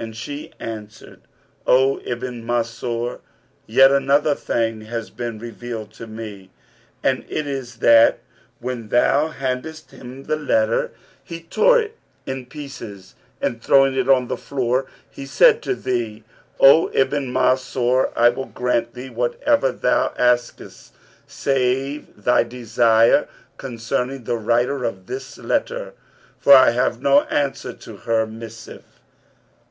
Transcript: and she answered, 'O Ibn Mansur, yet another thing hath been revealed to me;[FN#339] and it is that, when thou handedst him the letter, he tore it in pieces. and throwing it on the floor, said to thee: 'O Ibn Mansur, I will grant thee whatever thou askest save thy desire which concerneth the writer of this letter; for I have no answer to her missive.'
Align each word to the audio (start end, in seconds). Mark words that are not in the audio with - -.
and 0.00 0.14
she 0.16 0.52
answered, 0.60 1.20
'O 1.66 2.00
Ibn 2.04 2.46
Mansur, 2.46 3.18
yet 3.66 3.90
another 3.90 4.36
thing 4.36 4.82
hath 4.82 5.16
been 5.16 5.40
revealed 5.40 5.92
to 5.94 6.06
me;[FN#339] 6.06 6.48
and 7.02 7.24
it 7.28 7.48
is 7.48 7.78
that, 7.78 8.20
when 8.60 8.90
thou 8.90 9.30
handedst 9.30 9.90
him 9.90 10.22
the 10.22 10.36
letter, 10.36 10.92
he 11.24 11.42
tore 11.42 11.80
it 11.80 11.96
in 12.26 12.46
pieces. 12.46 13.16
and 13.42 13.60
throwing 13.60 13.96
it 13.96 14.08
on 14.08 14.28
the 14.28 14.36
floor, 14.36 14.86
said 15.26 15.60
to 15.62 15.74
thee: 15.74 16.22
'O 16.60 16.88
Ibn 16.92 17.32
Mansur, 17.32 18.12
I 18.16 18.28
will 18.28 18.46
grant 18.46 18.94
thee 18.94 19.10
whatever 19.10 19.72
thou 19.72 20.12
askest 20.16 20.94
save 21.26 22.22
thy 22.22 22.44
desire 22.44 23.22
which 23.22 23.28
concerneth 23.56 24.26
the 24.26 24.36
writer 24.36 24.84
of 24.84 25.06
this 25.06 25.38
letter; 25.38 25.94
for 26.38 26.52
I 26.52 26.70
have 26.70 27.02
no 27.02 27.22
answer 27.22 27.72
to 27.72 27.96
her 27.96 28.28
missive.' 28.28 28.84